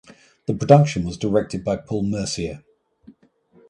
[0.47, 2.63] The production was directed by Paul Mercier.